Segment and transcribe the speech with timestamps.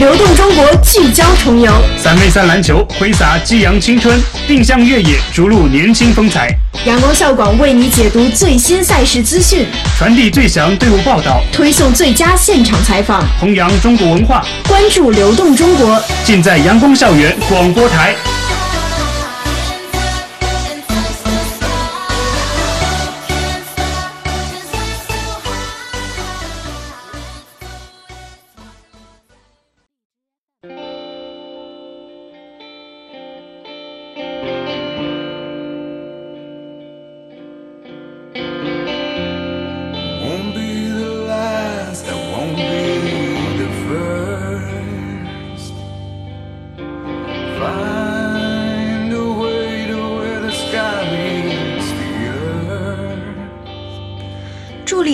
[0.00, 1.70] 流动中国，聚焦重游。
[1.98, 4.18] 三 v 三篮球挥洒激扬青春，
[4.48, 6.48] 定向越野逐鹿年轻风采。
[6.86, 9.66] 阳光校广为你解读最新赛事资讯，
[9.98, 18.16] 传递最强队伍报道，推送最佳现场采访，弘扬中国文化，关注流动中国，尽在阳光校园广播台。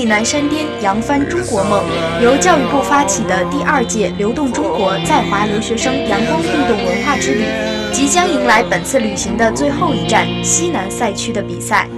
[0.07, 1.83] 南山巅扬帆中国梦，
[2.23, 7.45] 由教育部发起的第二届流动中国在华留学生阳光运动文化之旅，
[7.93, 11.89] 即将迎来本次旅行的最后一站——西南赛区的比赛。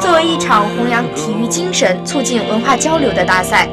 [0.00, 3.68] 作为一场弘扬体育精神、促进文化交流的大赛，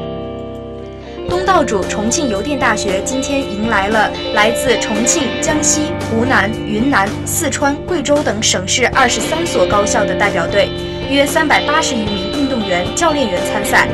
[1.28, 10.70] 东道主重庆邮电大学今天迎来了来自重庆、江西、湖南、云南、四川、贵州等省市二十三所高校的代表队。
[11.08, 12.25] 约三百八十余名
[12.94, 13.88] 教练员参赛。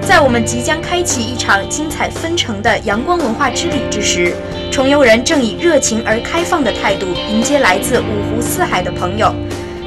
[0.00, 4.32] 在我们即将开启一场精彩纷呈的阳光文化之旅之时，
[4.70, 9.34] 重游人正以热情而开放的态度迎接来自五湖四海的朋友。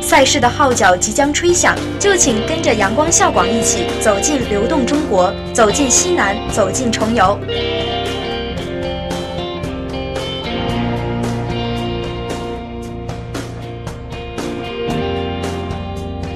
[0.02, 7.40] 赛事的号角即将吹响，就请跟着阳光校广一起走进流动中国，走进西南，走进重游。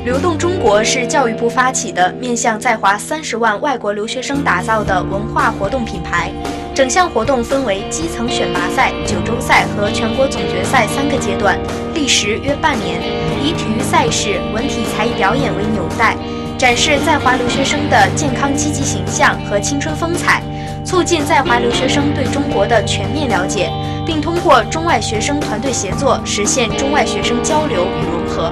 [0.03, 6.29] 流动中国是教育部发起的，面向在华三十万外国留学生打造的文化活动品牌。
[6.75, 11.57] 整项活动分为基层选拔赛、九州赛和全国总决赛三个阶段，
[11.93, 12.99] 历时约半年，
[13.41, 16.17] 以体育赛事、文体才艺表演为纽带，
[16.57, 20.43] 展示在华留学生的健康积极形象和青春风采，
[20.83, 23.71] 促进在华留学生对中国的全面了解，
[24.05, 28.51] 并通过中外学生团队协作，实现中外学生交流与融合。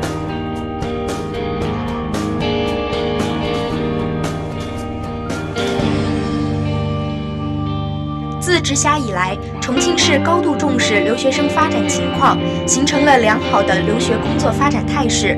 [8.62, 15.38] 直辖以来，重庆市高度重视留学生发展情况，形成了良好的留学工作发展态势。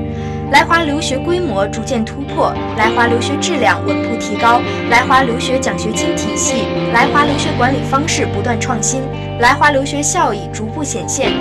[0.52, 9.02] 来华留学规模逐渐突破，来华留学质量稳步提高，来华留学奖学金体系、来华留学管理方式不断创新，
[9.40, 11.32] 来华留学效益逐步显现。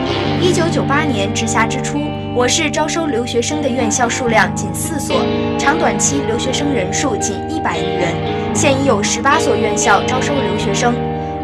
[0.41, 1.99] 一九九八年直辖之初，
[2.35, 5.17] 我市招收留学生的院校数量仅四所，
[5.59, 8.15] 长短期留学生人数仅一百余人，
[8.55, 10.95] 现已有十八所院校招收留学生。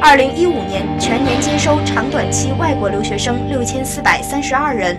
[0.01, 4.97] 二零一五年全年接收长短期外国留学生六千四百三十二人，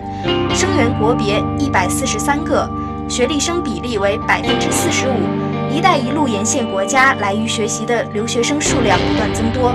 [0.54, 2.68] 生源国别一百四十三个，
[3.08, 5.14] 学历生比例为百分之四十五。
[5.74, 9.74] “一带一路”沿线国家来渝学习的留学生数量不断增多，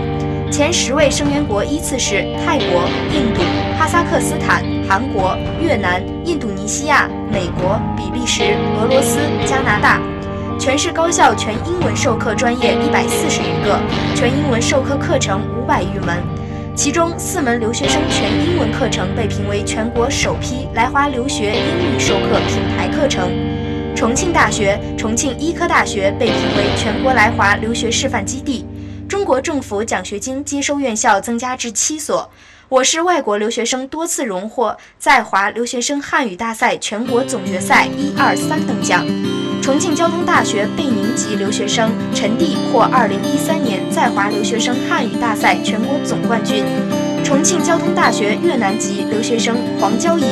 [0.51, 3.41] 前十位生源国依次是泰国、印度、
[3.79, 9.99] 哈萨克斯坦、韩国、越南、印度尼西亚、美国、比利时、俄罗斯、加拿大。
[10.57, 13.79] 全市高校全英文授课专业一百四十余个，
[14.15, 16.17] 全英文授课课程五百余门，
[16.75, 23.29] 其中四门留学生全英文课程被评为全国首批来华留学英语授课品牌课程。
[23.95, 28.65] 重庆大学、重庆医科大学被评为全国来华留学示范基地。
[29.07, 32.29] 中国政府奖学金接收院校增加至七所。
[32.67, 39.05] 我市外国留学生多次荣获在华留学生汉语大赛全国总决赛一二三等奖。
[39.65, 46.63] 重庆交通大学贝宁籍留学生陈蒂获2013年在华留学生汉语大赛全国总冠军。
[47.23, 50.27] 重庆交通大学越南籍留学生黄娇莹、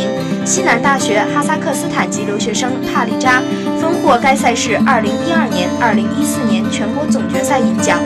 [0.45, 3.41] 西南大学哈萨克斯坦籍留学生帕丽扎
[3.81, 7.99] 分获该赛事2012年、2014年全国总决赛银奖。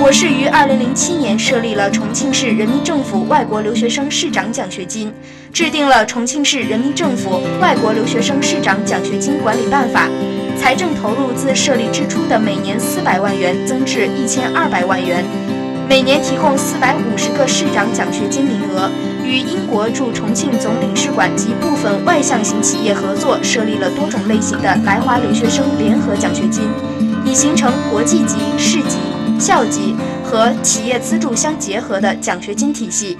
[0.00, 5.12] 我市于2007年设立了重庆市人民政府外国留学生市长奖学金，
[5.52, 10.08] 制定了重庆市人民政府外国留学生市长奖学金管理办法。
[10.60, 15.24] 财政投入自设立之初的每年四百万元增至一千二百万元，
[15.88, 18.90] 每年提供四百五十个市长奖学金名额。
[19.24, 26.68] 与英国驻重庆总领事馆及部分外向型企业合作，设立了多种类型的来华留学生联合奖学金，
[27.24, 28.98] 以形成国际级、市级、
[29.40, 33.16] 校级和企业资助相结合的奖学金体系。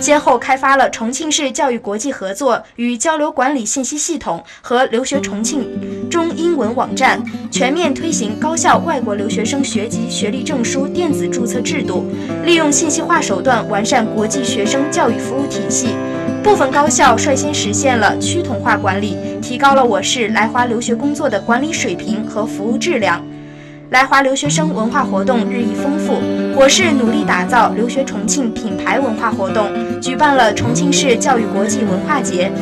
[0.00, 7.18] 先后开发了重庆市教育国际合作与交流管理信息系统和留学重庆中英文网站，
[7.50, 12.04] 全面推行高校外国留学生学籍学历证书电子注册制度，
[12.44, 15.96] 利用信息化手段完善国际学生教育服务体系。
[16.42, 23.24] 部分高校率先实现了趋同化管理，提高了我市来华留学工作的管理水平和服务质量。
[23.88, 26.20] 来华留学生文化活动日益丰富，
[26.54, 32.52] 我市努力打造留学重庆品牌文化活动，举办了重庆市教育国际文化节，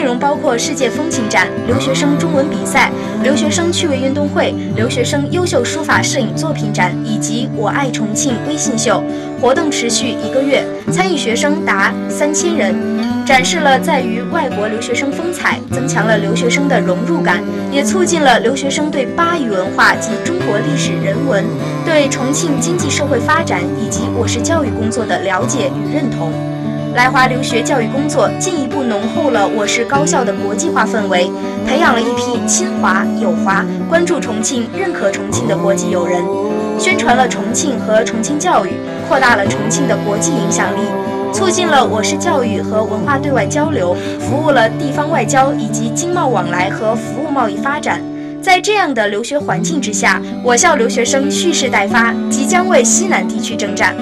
[0.00, 2.90] 内容包括世界风情展、留学生中文比赛、
[3.22, 9.04] 留学生趣味运动会、留学生优秀书法摄影作品展以及“我爱重庆”微信秀。
[9.38, 12.74] 活动持续一个月，参与学生达三千人。
[13.26, 21.44] 展示了在于外国留学生风采，增强了留学生的融入感，也促进了留学生对巴渝文化及中国历史人文、
[21.84, 26.32] 对重庆经济社会发展以及我市教育工作的了解与认同。
[26.94, 31.30] 来华留学教育工作进一步浓厚了我市高校的国际化氛围，
[31.66, 36.22] 培养了一批亲华友华、关注重庆、认可重庆的国际友人，
[36.78, 38.70] 宣传了重庆和重庆教育，
[39.08, 40.80] 扩大了重庆的国际影响力。
[41.32, 48.02] 促进了我市教育和文化对外交流，服务了地方外交以及经贸往来和服务贸易发展。
[48.42, 53.94] 在这样的留学环境之下，我校留学生蓄势待发，即将为西南地区征战。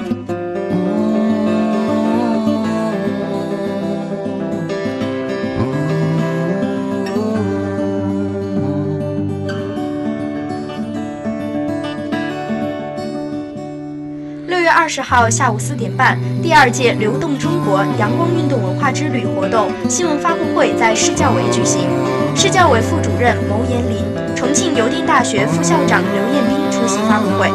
[14.89, 21.87] 十号下午四点半，第二届“流动中国”阳光运动文化之旅活动新闻发布会在市教委举行，
[22.35, 24.03] 市教委副主任牟延林、
[24.35, 27.51] 重庆邮电大学副校长刘彦斌出席发布会。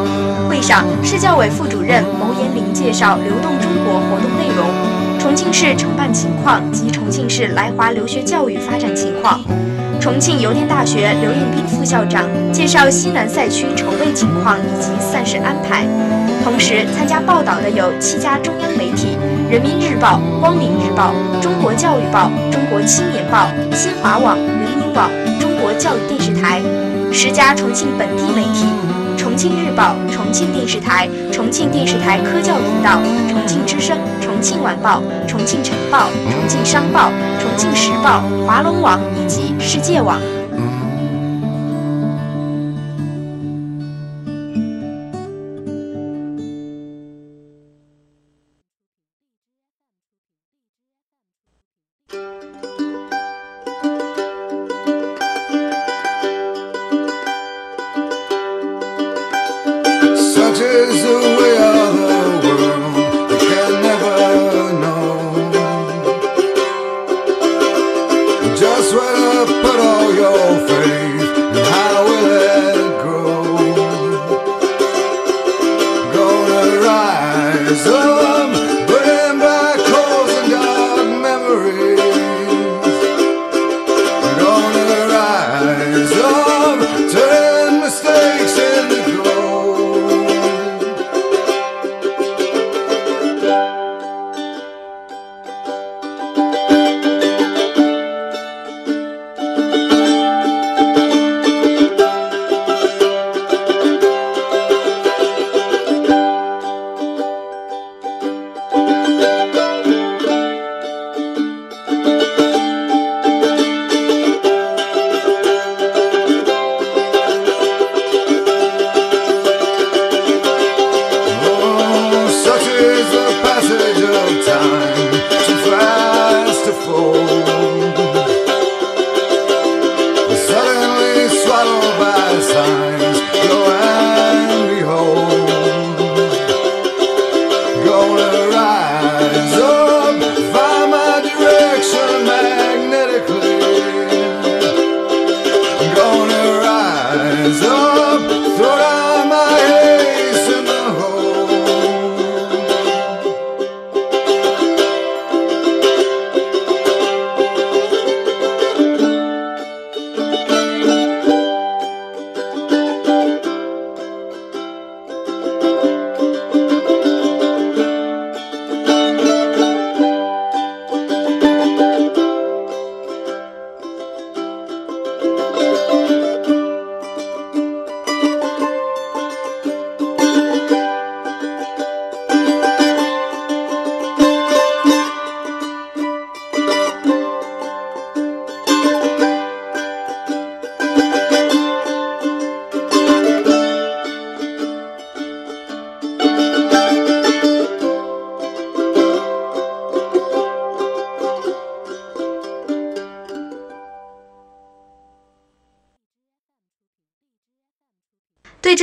[0.47, 9.41] 会上，市教委副主任牟延林介绍“流动中国”活动内容、重庆市承办情况及重庆市来华留学教育发展情况。
[9.99, 15.85] 重庆邮电大学刘彦斌副校长介绍西南赛区筹备情况以及赛事安排。
[16.43, 19.17] 同时参加报道的有七家中央媒体：
[19.49, 21.11] 人民日报、光明日报、
[21.41, 25.09] 中国教育报、中国青年报、新华网、人民网、
[25.39, 26.61] 中国教育电视台；
[27.11, 28.67] 十家重庆本地媒体：
[29.35, 40.34] 重庆日报、重庆电视台、重庆电视台科教频道、重庆之声、重庆晚报、重庆晨报、重庆商报、重庆时报、华龙网以及世界网。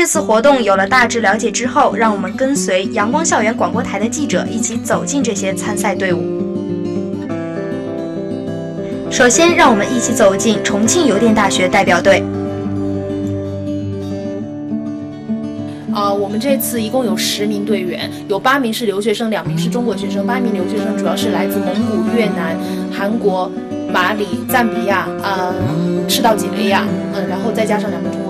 [0.02, 6.20] 这次活动有了大致了解之后，让我们跟随阳光校园广播台的记者一起走进这些参赛队伍。
[9.12, 12.20] 首先，让我们一起走进重庆邮电大学代表队。
[15.94, 20.26] 呃，我们这次一共有十名队员，有八名是留学生，两名是中国学生。
[20.26, 22.58] 八名留学生主要是来自蒙古、越南、
[22.92, 23.48] 韩国、
[23.92, 25.54] 马里、赞比亚、呃，
[26.08, 28.20] 赤道几内亚，嗯，然后再加上两名中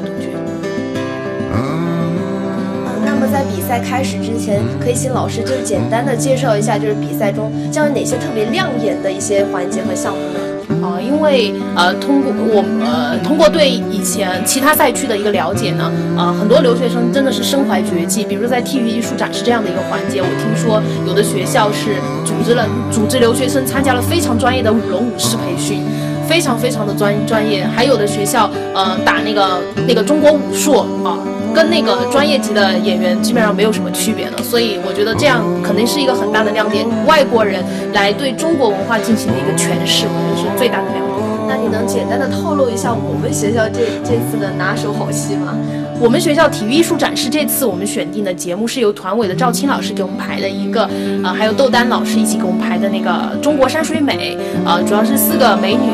[3.63, 10.41] 赛开始之前，可以请老师就简单的介绍一下，就是比赛中将有哪些特别亮眼的一些环节和项目呢？
[10.87, 18.25] 啊，因为呃，通过我呃，通过对以前其他赛区的一个了解呢，呃，很多留学生真的是身怀绝技。
[18.25, 25.85] 比如在体育艺术展示这样的一个环节，我听说有的学校是组织了组织留学生参加了非常专业的舞龙舞狮培训，
[26.27, 27.65] 非常非常的专专业。
[27.65, 31.19] 还有的学校呃，打那个那个中国武术啊。
[31.55, 36.87] 跟那个专业级的演员基本上没有什么区别了，所以我觉得这样肯定是一个很大的亮点。
[37.07, 41.13] 外国人来对中国文化进行的一个诠释，我觉得是最大的亮点。
[41.49, 45.55] 那你能简单的透露一下我们学校这这次的拿手好戏吗？
[46.03, 50.91] 我们学校体育艺术展示这次我们选定的节目是由团委的赵青老师给我们排的一个，
[51.23, 55.87] 呃，还有窦丹老师一起给我们排的那个中国山水美，呃，主要是四个美女，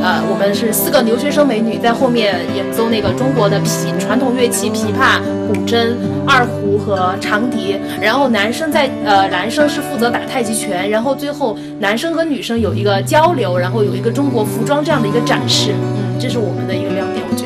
[0.00, 5.18] 呃，我们是四个留学生美女在后面演奏那个中国的琵传统乐器琵琶、
[5.48, 17.42] 古筝、二胡和长笛，然后男生在呃男生是负责打太极拳，然后最后男生和女生有一个交流，然后有一个中国服装这样的一个展示，嗯，这是我们的一个亮点，我觉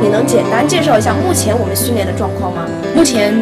[0.00, 2.62] 你能简单介绍一下目前我们训练的状况吗？
[2.94, 3.34] 目前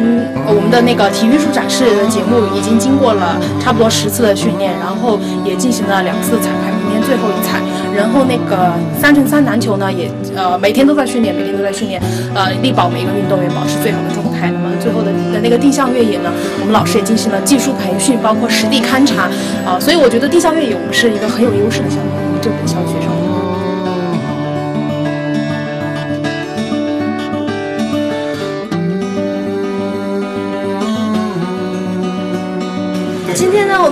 [0.47, 7.61] 我们的那个体育术展示的节目已经经过了差不多十次的训练，然后也进行了两次彩排，明天最后一彩。
[7.95, 11.99] 然后那个三乘三篮球呢，也呃每天都在训练，每天都在训练，
[12.35, 14.51] 呃力保每一个运动员保持最好的状态。
[14.51, 19.29] 那么最后的的那个定向越野呢，我们老师也进行了技术培训，包括实地勘察，
[19.65, 23.26] 啊，所以我觉得定向越野我们是一个很有优势的项目，我们这本校学生。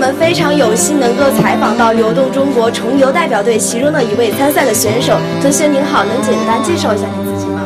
[0.06, 5.18] 们非常有幸能够采访到流动中国重游代表队其中的一位参赛的选手。
[5.42, 7.62] 同学您好，能简单介绍一下你自己吗？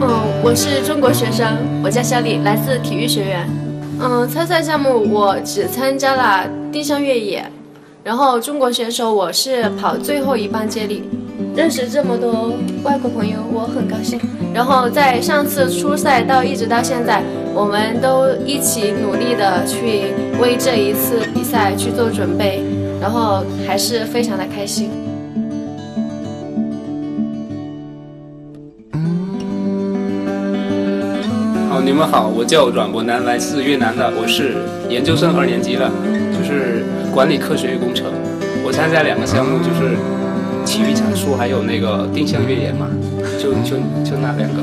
[0.00, 0.08] 嗯，
[0.42, 1.46] 我是中国学生，
[1.84, 3.48] 我叫小李，来自体育学院。
[4.00, 7.44] 嗯，参赛项目我只参加了定向越野，
[8.02, 11.04] 然后中国选手我是跑最后一棒接力。
[11.56, 14.18] 认识这么多外国朋友，我很高兴。
[14.52, 17.22] 然后在上次初赛到一直到现在，
[17.54, 22.60] 我们都一起努力的去为这一次比赛去做准备，
[23.00, 24.90] 然后还是非常的开心。
[31.70, 34.56] 好，你们好，我叫阮博南，来自越南的，我是
[34.88, 35.88] 研究生二年级的，
[36.36, 38.06] 就是管理科学与工程。
[38.66, 39.96] 我参加两个项目，就是。
[40.64, 42.88] 体育阐述还有那个定向越野嘛，
[43.38, 44.62] 就就就那两个，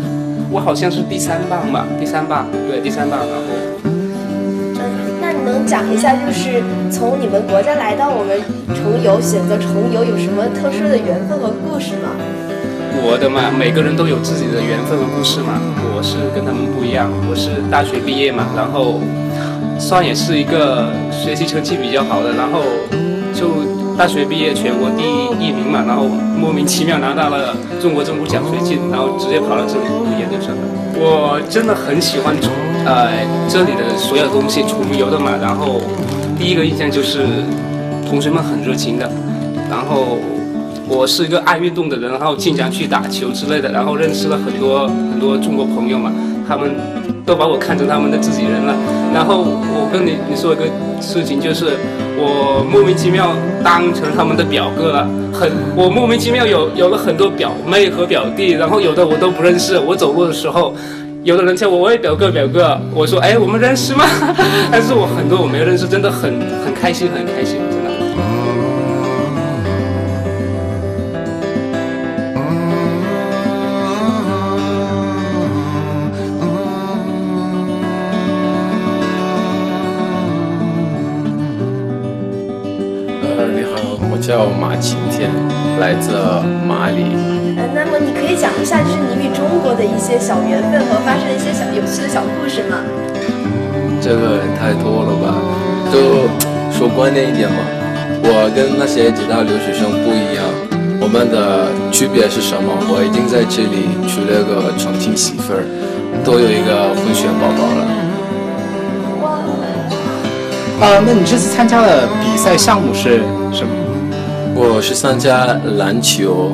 [0.50, 3.20] 我好像是第三棒吧，第三棒，对，第三棒。
[3.20, 3.44] 然后，
[3.86, 8.42] 嗯那你能讲一下，就是从你们国家来到我们
[8.76, 12.10] 重游，选择重游有什么特殊的缘分和故事吗？
[13.04, 15.62] 我的嘛，每个人都有自己的缘分和故事嘛。
[15.96, 19.00] 我是跟他们不一样，我是大学毕业嘛，然后
[19.80, 22.60] 算也是一个学习成绩比较好的，然后
[23.34, 23.71] 就。
[24.02, 25.04] 大学毕业，全国第
[25.40, 26.06] 一名嘛，然后
[26.36, 30.64] 莫名其妙拿到了中国政府奖学金，然后直接跑到这里读研究生了。
[30.96, 32.50] 我真的很喜欢重，
[32.84, 33.12] 呃，
[33.48, 35.38] 这里的所有东西，重游的嘛。
[35.40, 35.80] 然后
[36.36, 37.28] 第一个印象就是
[38.10, 39.08] 同学们很热情的，
[39.70, 40.18] 然后
[40.90, 46.12] 我是一个爱运动的人，然后经常去打球之类的，然后认识了很多很多中国朋友嘛，
[46.48, 46.72] 他们
[47.32, 48.76] 都把我看成他们的自己人了。
[49.14, 50.66] 然后我跟你你说一个
[51.00, 51.78] 事情就是。
[52.24, 53.34] 我莫名其妙
[53.64, 59.80] 当成他们的表哥了，很我莫名其妙有有了很多表妹和表弟，然后有的我都不认识。
[59.80, 60.72] 我走路的时候，
[61.24, 64.06] 有的人叫我喂表哥表哥，我说哎我们认识吗？
[64.72, 66.32] 但是我很多我没有认识，真的很
[66.64, 67.58] 很开心很开心。
[84.42, 85.30] 叫马晴天，
[85.80, 86.10] 来自
[86.66, 87.14] 马里。
[87.58, 92.82] 呃，那么你可以讲一下，就是你与中国的一些小缘分和发生一些小有趣的小故事吗？
[94.02, 95.38] 这个太多了吧，
[95.94, 96.26] 就
[96.74, 97.58] 说观念一点嘛。
[98.24, 100.42] 我跟那些其他留学生不一样，
[101.00, 102.74] 我们的区别是什么？
[102.90, 105.62] 我已经在这里娶了个重庆媳妇儿，
[106.26, 107.86] 都有一个混血宝宝了。
[110.82, 113.22] 啊，那你这次参加的比赛项目是
[113.54, 113.70] 什么？
[114.54, 115.46] 我是参加
[115.78, 116.52] 篮球，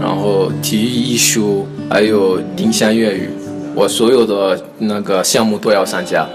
[0.00, 3.30] 然后体育艺术，还有丁香粤语，
[3.74, 6.26] 我所有的那个项目都要参加。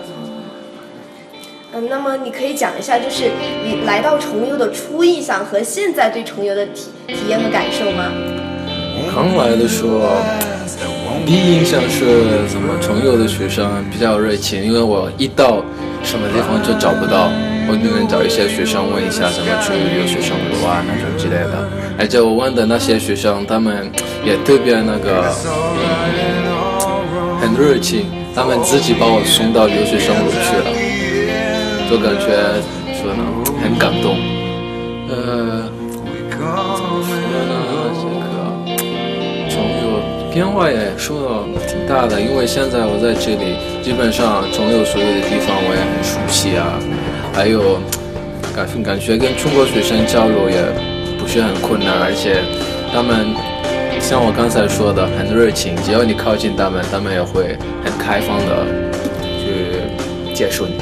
[1.74, 3.32] 嗯，那么你可以讲一下，就是
[3.66, 8.12] 你来到重游的初印象和现在对重游的体体验和感受吗？
[9.14, 10.00] 刚来的时候，
[11.26, 15.64] 第一印象是怎么重游的学生比较热情，因为我一到
[16.04, 17.30] 什么地方就找不到，
[17.68, 21.68] 我只能找一些学生问一下怎么去留学生路啊那种之类的。
[21.98, 23.90] 而且我问的那些学生，他们
[24.24, 25.34] 也特别那个，
[25.80, 26.46] 嗯
[27.42, 30.72] 很热情，他们自己把我送到留学生路去了，
[31.90, 32.26] 就感觉
[32.98, 33.22] 说呢，
[33.62, 34.18] 很感动。
[35.08, 35.70] 呃，
[36.30, 37.14] 怎么说
[37.46, 37.54] 呢？
[37.94, 38.34] 这个
[39.48, 40.02] 重游
[40.34, 46.82] 变化也受到挺大的，因为现在我在这里，基本上重游所有的地方我也很熟悉啊，
[47.36, 47.80] 还有
[48.56, 50.63] 感感觉跟中国学生交流也
[51.20, 52.42] 不是很困难，而且
[52.94, 53.36] 他们
[54.00, 58.65] 像我刚才说的很热情，只要你靠近他们，他们也会很开放的
[59.20, 60.75] 去接受你。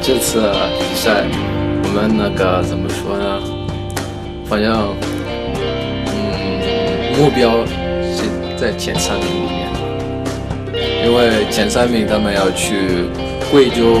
[0.00, 0.40] 这次
[0.78, 1.24] 比赛
[1.82, 3.42] 我们那个怎么说呢？
[4.48, 4.94] 反正
[6.06, 7.66] 嗯，目标
[8.14, 8.22] 是
[8.56, 9.66] 在前三名里面，
[11.04, 13.06] 因为前三名他们要去
[13.50, 13.98] 贵州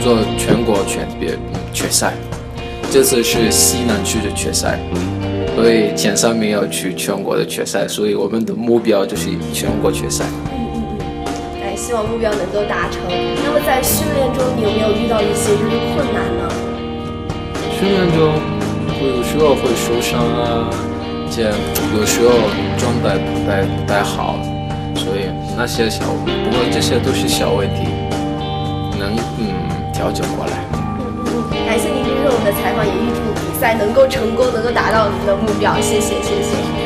[0.00, 1.36] 做全国全别
[1.72, 2.12] 决赛，
[2.90, 4.78] 这次是西南区的决赛，
[5.54, 10.24] 所以前三名要去全国的决赛，所以我们的目标就是全国决赛。
[11.62, 13.00] 哎，希望目标能够达成。
[13.44, 16.48] 那么在训练中，你有没有遇到一些就是困难呢？
[17.78, 18.32] 训练中
[18.98, 20.70] 会有时候会受伤啊，
[21.30, 21.50] 且
[21.98, 22.30] 有时候
[22.78, 24.38] 状态不太不太好，
[24.94, 27.82] 所以那些小，不过这些都是小问题，
[28.98, 29.52] 能嗯
[30.06, 30.52] 调整过来。
[31.66, 35.74] 感谢您接受我们的采访，也预祝比赛能够成功，能够达到您的目标。
[35.80, 36.85] 谢谢，谢谢。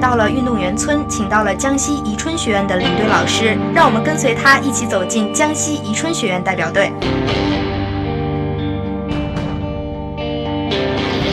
[0.00, 6.92] 到了运动员村，请到了江西宜春学院的领队老师，让我们跟随他一起走进江西宜春学院代表队。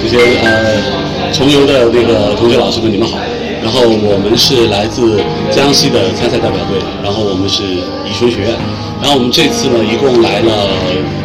[0.01, 0.81] 这些呃
[1.31, 3.17] 重游的那个同学老师们，你们好。
[3.63, 8.51] 然后我们是来自江西的参赛代表队，然后我们是宜春学院。
[9.01, 10.69] 然后我们这次呢，一共来了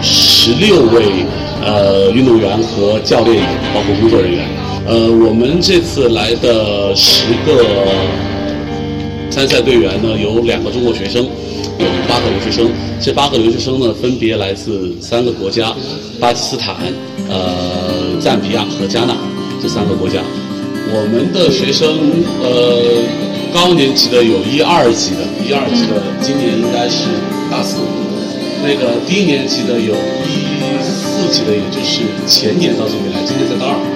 [0.00, 1.26] 十六位
[1.62, 3.42] 呃运动员和教练，
[3.74, 4.59] 包括工作人员。
[4.86, 7.64] 呃，我们这次来的十个
[9.30, 12.70] 参赛队员呢，有两个中国学生，有八个留学生。
[13.00, 15.72] 这八个留学生呢，分别来自三个国家：
[16.18, 16.76] 巴基斯坦、
[17.28, 19.16] 呃赞比亚和加纳
[19.62, 20.18] 这三个国家。
[20.92, 21.86] 我们的学生，
[22.42, 23.00] 呃，
[23.54, 27.06] 高年级的有一二级的，一二级的今年应该是
[27.50, 27.78] 大四。
[28.62, 33.89] 那个低年级的有一四级的，也就是前年到这边来，今年在大二。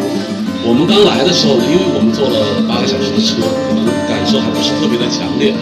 [0.64, 3.36] 我们刚来的时候呢，因为我们坐了八个小时的车，
[3.68, 5.52] 可能感受还不是特别的强烈。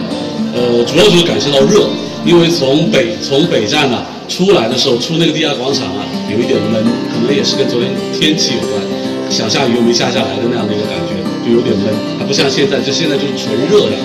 [0.55, 1.91] 呃，主要就是感受到热，
[2.23, 3.99] 因为从北从北站呢
[4.31, 6.79] 出来的时候，出那个地下广场啊，有一点闷，
[7.11, 8.79] 可能也是跟昨天天气有关，
[9.27, 13.99] 想下雨又没下下来的那样的一个感觉，就有点闷，它不像现在，就现在就是纯热的。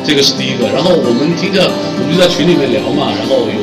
[0.00, 0.64] 这个是第一个。
[0.72, 3.60] 然后我们听着，我们就在群里面聊嘛，然后有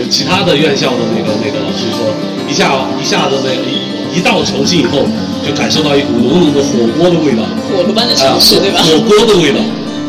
[0.00, 2.08] 有其他的院校的那个那个老师说，
[2.48, 3.84] 一下一下子那一
[4.16, 5.04] 一到重庆以后，
[5.46, 8.80] 就感受到一股浓浓的火锅的味道，火炉般的城市，对吧？
[8.82, 9.60] 火锅的味道，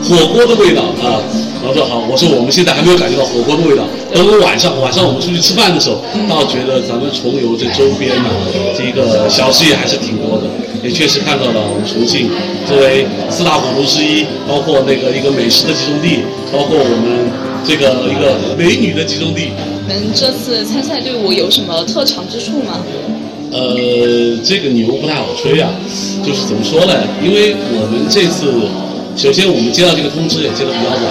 [0.02, 1.20] 火锅的味道啊！
[1.62, 8.30] 然后说好，我说我们现在还没有感觉到火锅的味道，等我晚上晚上我们出去吃饭的时候，倒觉得咱们重游这周边呢，
[8.78, 10.46] 这个小吃也还是挺多的，
[10.84, 12.30] 也确实看到了我们重庆
[12.68, 16.22] 作为四大古都之一，包括那个一个美食的集中地，
[16.54, 17.28] 包括我们
[17.66, 19.50] 这个一个美女的集中地。
[19.88, 22.78] 你们这次参赛队伍有什么特长之处吗？
[23.52, 25.70] 呃，这个牛不太好吹啊，
[26.24, 26.94] 就是怎么说呢？
[27.24, 28.52] 因为我们这次，
[29.16, 31.08] 首先我们接到这个通知也接得比较晚，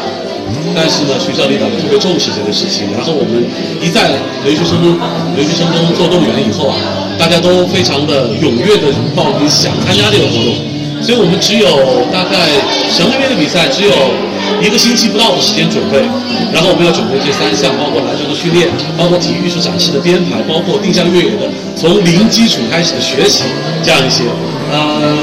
[0.75, 2.93] 但是呢，学校领导特别重视这个事情。
[2.93, 3.41] 然后我们
[3.81, 4.13] 一在
[4.45, 4.93] 留学生中
[5.37, 6.77] 留学生中做动员以后啊，
[7.19, 10.53] 大家都非常的踊跃的报名想参加这个活动，
[11.01, 12.45] 所以我们只有大概
[12.93, 13.95] 省里面的比赛只有
[14.61, 15.99] 一个星期不到的时间准备，
[16.53, 23.45] 然后我们要准备这三项，包括篮球的训练，包括体育艺术展示的编排，包括定向越野的从零基础开始的学习，
[23.83, 24.25] 这样一些。
[24.73, 25.15] 呃，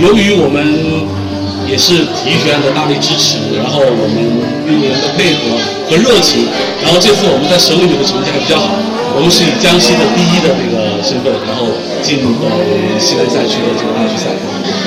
[0.00, 0.62] 由于我们
[1.68, 4.16] 也是体育学院的大力支持，然后我们
[4.64, 5.58] 运动员的配合
[5.90, 6.46] 和热情，
[6.82, 8.72] 然后这次我们在省里面的成绩还比较好，
[9.16, 11.72] 我们是以江西的第一的那个身份，然后
[12.04, 12.52] 进入到
[13.00, 14.28] 西南赛区的这个大区赛。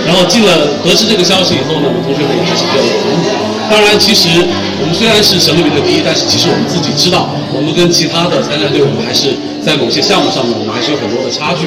[0.06, 3.26] 然后进了，得知这个消息以后呢，我们同学们也还是比较有鼓舞。
[3.74, 4.30] 当然，其实
[4.78, 9.34] 我们虽然是省里面的第一，但是其实我们自己知道，我们跟其他的参赛队伍还是
[9.65, 11.65] 在某些项目上面，我们还是有很多的差距。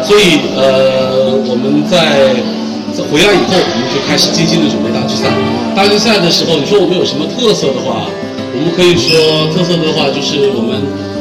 [0.00, 2.32] 所以，呃，我们在
[3.12, 5.28] 回来以后，我们就开始精心的准备大区赛。
[5.76, 8.08] 大区赛的时候，你说我们有什么特色的话，
[8.56, 10.80] 我们可以说特色的话就是我们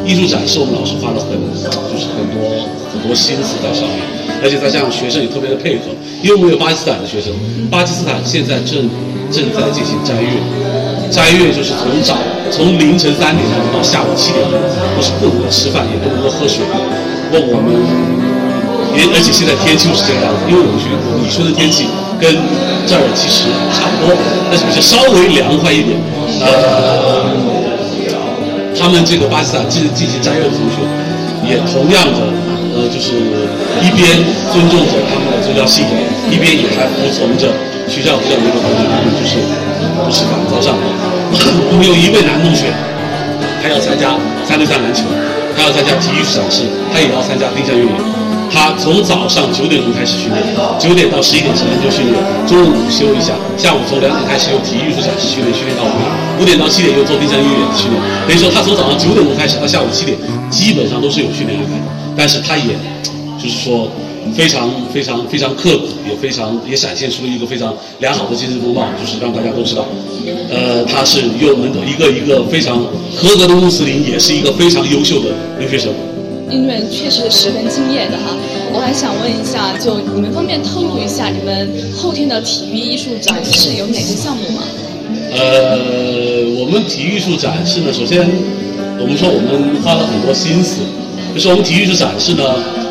[0.09, 2.41] 艺术展示，我们老师花了很就是很多
[2.89, 4.01] 很多心思在上面，
[4.41, 5.93] 而且再加上学生也特别的配合，
[6.25, 7.29] 因为我们有巴基斯坦的学生，
[7.69, 8.89] 巴基斯坦现在正
[9.29, 10.33] 正在进行斋月，
[11.13, 12.17] 斋月就是从早
[12.49, 14.57] 从凌晨三点钟到下午七点钟，
[14.97, 16.65] 都是不能够吃饭，也不能够喝水。
[17.29, 17.69] 不过我们
[18.97, 20.89] 也而且现在天气又是这样子，因为我们去
[21.21, 21.85] 你说的天气
[22.17, 22.33] 跟
[22.89, 24.17] 这儿其实差不多，
[24.49, 25.93] 但是比较稍微凉快一点。
[26.41, 27.21] 呃，
[28.79, 30.79] 他们这个巴基斯坦进进行斋月的同学，
[31.43, 32.31] 也同样的
[32.71, 33.11] 呃，就是
[33.83, 34.07] 一边
[34.53, 35.93] 尊重着他们的宗教信仰，
[36.31, 37.51] 一边也还服从着
[37.91, 38.87] 学校这样的一个规定，
[39.19, 39.35] 就是
[39.99, 40.79] 不吃饭早上。
[41.69, 42.71] 我们有一位男同学，
[43.61, 44.15] 他要参加
[44.47, 45.03] 三对三篮球，
[45.57, 46.63] 他要参加体育展示，
[46.93, 48.18] 他也要参加定向越野。
[48.51, 50.43] 他从早上九点钟开始训练，
[50.79, 56.03] 九点到十一点是篮球训练，中午午休一下，下午从两点开始有体育艺术展示训练，训练到五点，
[56.41, 58.01] 五点到七点又做定向越野的训练。
[58.27, 60.17] 等于说他从早上九点钟开始到下午七点，
[60.49, 61.85] 基本上都是有训练安排的。
[62.17, 62.73] 但是他也
[63.41, 63.87] 就是说
[64.35, 69.85] 非常非常非常刻苦，也非常也展现出了一个非常良好的精神风貌，就是让大家都知道，
[70.49, 72.77] 呃，他是又能够一个一个非常
[73.15, 75.93] 合格的穆斯林，也是一个非常优秀的留学生。
[76.49, 78.35] 运动员确实是十分敬业的哈。
[78.73, 84.63] 我还想问一下，就你们方便透露一下，你们后天的体育艺术展示有哪些项目吗？
[85.31, 85.77] 呃，
[86.59, 88.27] 我们体育艺术展示呢，首先
[88.99, 90.81] 我们说我们花了很多心思，
[91.33, 92.43] 就是我们体育艺术展示呢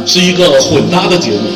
[0.06, 1.50] 是一个混搭的节目，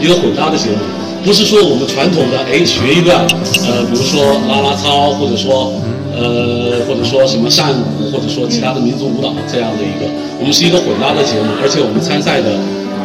[0.00, 0.78] 一个混搭的节目，
[1.24, 3.20] 不是说我们传统的哎学一段，
[3.68, 5.72] 呃，比如说啦啦操，或者说
[6.16, 10.06] 呃或者说什么扇舞，或者说其他的民族舞蹈这样的一个，
[10.38, 12.54] 我们是一个混搭的节目，而且我们参赛的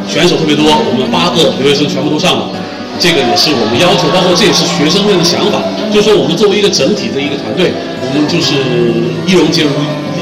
[0.08, 2.50] 选手特别多，我们八个留学生全部都上了。
[3.00, 7.72] 这个也是我们要求，包括这也是学生们的想法，就是说我们作为一个整体的一个团队，
[8.04, 8.60] 我们就是
[9.24, 9.72] 一荣皆荣，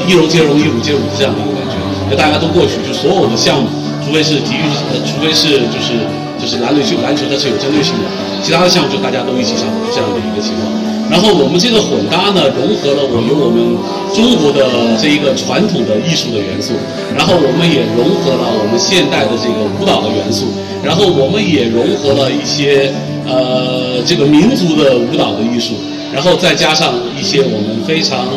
[0.06, 1.74] 一荣皆荣，一武皆武的这样的一个感觉。
[2.06, 3.66] 就大家都过去，就所有的项目，
[4.00, 4.62] 除非是体育，
[4.94, 6.06] 呃，除非是就是
[6.40, 8.06] 就是篮球，篮球它是有针对性的，
[8.42, 10.70] 其他的项目就大家都一起上，这样的一个情况。
[11.10, 13.74] 然后我们这个混搭呢，融合了我有我们
[14.12, 16.74] 中国的这一个传统的艺术的元素，
[17.16, 20.52] 然后我们也融合了我们现代的这个舞蹈的元素，
[20.84, 22.92] 然后我们也融合了一些
[23.24, 25.80] 呃这个民族的舞蹈的艺术，
[26.12, 28.28] 然后再加上一些我们非常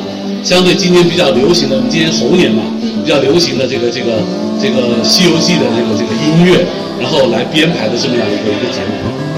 [0.44, 2.64] 相对今年比较流行的，我们今年猴年嘛，
[3.04, 4.22] 比较流行的这个这个
[4.60, 6.66] 这个《西游记》的这个这个音乐，
[7.00, 8.92] 然后来编排的这么样一个一个节目。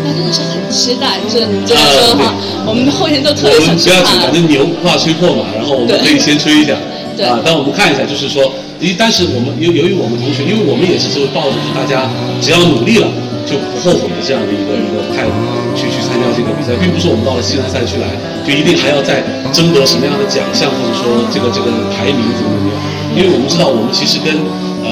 [0.04, 2.36] 那真的是很期待，这你这样说的话，
[2.68, 4.20] 我们后天就特别我们不要紧，想去看。
[4.20, 6.76] 反正牛不怕吹破嘛，然后我们可以先吹一下。
[7.16, 12.10] 对啊，但我们看一下，就是说，因但是我们由由于我们同学，因为我们也是就抱着大家
[12.42, 13.08] 只要努力了
[13.46, 15.32] 就不后悔的这样的一个一个态度
[15.78, 18.10] 去去参加这个比赛，并不是我们到了西南赛区来
[18.46, 22.76] 就一定还要再争夺什么样的奖项，或者说这个这个排名怎么怎么样，
[23.16, 24.36] 因为我们知道我们其实跟
[24.84, 24.92] 呃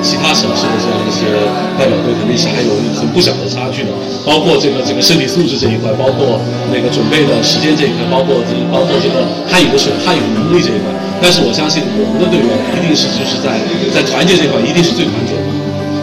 [0.00, 1.28] 其他省市的这样一些
[1.76, 3.92] 代表队肯定是还有很不小的差距的，
[4.24, 6.40] 包括这个这个身体素质这一块，包括
[6.72, 10.88] 那个准备的时间这一块，包括这包括这个汉语的水汉语能力这一块。
[11.20, 13.56] 但是我相信我们的队员一定是就是在
[13.88, 15.44] 在团结这一块一定是最团结的，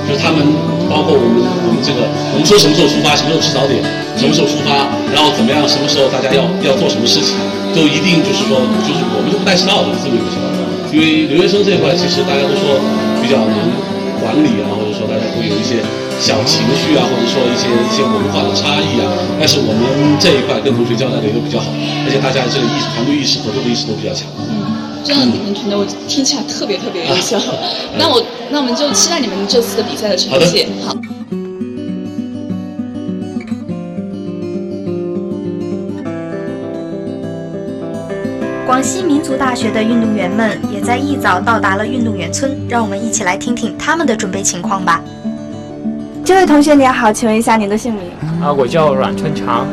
[0.07, 0.43] 就是他们
[0.89, 3.79] 包括我们我们这个我们说什么时候出发，什么时候吃早点，
[4.19, 7.35] 什么时候出发，然后怎么样，什么时候大家要要做什么事情，
[7.71, 10.51] 都一定就是说就是我们都不带迟到的这么一个情况。
[10.93, 12.77] 因为留学生这一块其实大家都说
[13.17, 13.57] 比较难
[14.21, 15.81] 管理啊，或者说大家会有一些
[16.21, 19.09] 小情绪啊，或者说一些一些文化的差异啊。
[19.39, 19.81] 但是我们
[20.21, 21.73] 这一块跟同学交代的也都比较好，
[22.05, 24.29] 而且大家这个意识、团队意识、合作的意识都比较强。
[25.03, 27.37] 真的，你们团队我听起来特别特别优秀。
[27.97, 30.67] 那我那我们就期待你们这次的比赛的成绩。
[30.81, 30.95] 好。
[38.65, 45.03] 广西民族大学的运动员们也在一早到达了运动员村，让我们一起来听听他们的准备情况吧。
[46.23, 48.03] 这位同学您好，请问一下您的姓名？
[48.41, 49.67] 啊，我叫阮春强。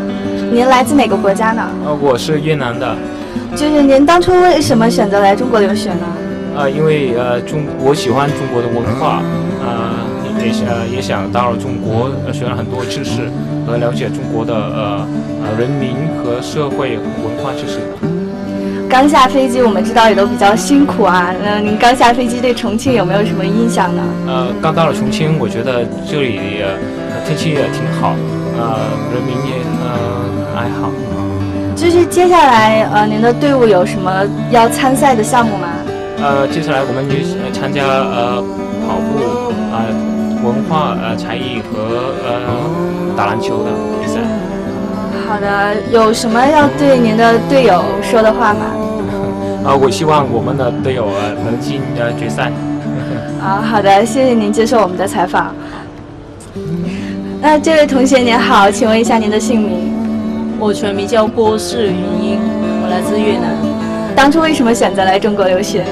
[0.53, 1.63] 您来自哪个国家呢？
[1.87, 2.97] 呃，我是越南的。
[3.57, 6.07] 就是您当初为什么选择来中国留学呢？
[6.57, 9.23] 呃，因为呃中我喜欢中国的文化，
[9.63, 9.93] 呃
[10.45, 13.31] 也想也想到了中国，学了很多知识
[13.67, 15.07] 和了解中国的呃
[15.43, 17.79] 呃人民和社会文化知识。
[18.89, 21.33] 刚下飞机，我们知道也都比较辛苦啊。
[21.45, 24.03] 那您刚下飞机对重庆有没有什么印象呢？
[24.27, 26.41] 呃，刚到了重庆，我觉得这里
[27.25, 28.17] 天气也挺好，
[28.59, 28.79] 呃，
[29.15, 29.91] 人民也呃
[30.57, 30.91] 还好。
[31.81, 34.13] 就是接下来呃，您的队伍有什么
[34.51, 35.69] 要参赛的项目吗？
[36.23, 37.25] 呃，接下来我们去
[37.59, 38.37] 参加呃
[38.87, 39.17] 跑步
[39.73, 39.89] 啊、
[40.45, 44.21] 文化呃才艺和呃打篮球的比赛。
[45.27, 48.67] 好的，有什么要对您的队友说的话吗？
[49.65, 52.53] 啊， 我希望我们的队友呃能进呃决赛。
[53.41, 55.55] 啊，好的，谢谢您接受我们的采访。
[57.41, 60.00] 那这位同学您好，请问一下您的姓名？
[60.61, 62.39] 我全名叫郭世云英，
[62.83, 63.57] 我来自越南。
[64.15, 65.83] 当初为什么选择来中国留学？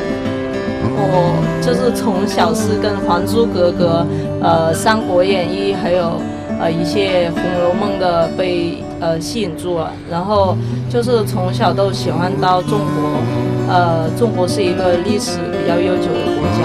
[1.01, 4.07] 我就是从小是跟《还珠格格》、
[4.45, 6.21] 呃《三国演义》还有
[6.61, 10.55] 呃一些《红楼梦》的被呃吸引住了，然后
[10.91, 16.61] 就是从小都喜欢到中国，呃，中国是一个历史比较悠久的国家，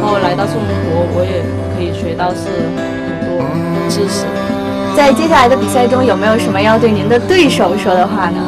[0.00, 2.50] 然后来到中国，我也可以学到是
[3.06, 3.46] 很多
[3.88, 4.26] 知识。
[4.96, 8.40] 在接下来的比赛中，有没有什么要对您的对手说的话呢？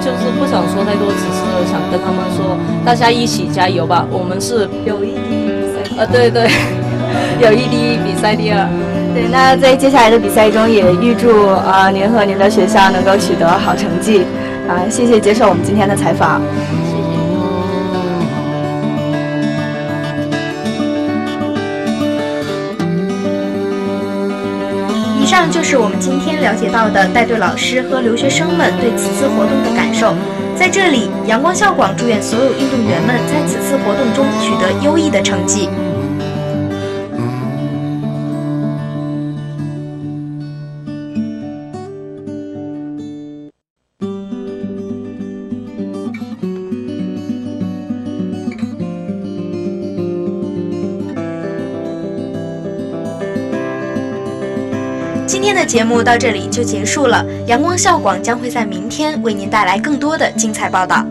[0.00, 4.06] 就是不想说太多，只是想跟他们说，大家一起加油吧！
[4.10, 6.48] 我们是友谊第一比赛，呃，对对，
[7.38, 8.66] 友谊第一比赛第二。
[9.12, 14.24] 对，那在接下来的比赛中，也预祝啊您和您的学校能够取得好成绩。
[14.66, 16.40] 啊，谢谢接受我们今天的采访。
[25.50, 30.14] 就是我们今天了解到的带队老师和留学生们对此次活动的感受。
[30.56, 35.68] 在这里，阳光校广祝愿所有运动员们在此次活动中取得优异的成绩。
[55.60, 61.04] 的节目到这里就结束了，阳光校广将会在明天为您带来更多的精彩报道。